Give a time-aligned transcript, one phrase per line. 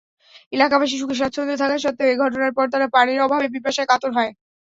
[0.53, 4.31] এলাকাবাসী সুখে-স্বাচ্ছন্দে থাকা সত্ত্বেও এ ঘটনার পর তারা পানির অভাবে পিপাসায় কাতর হয়।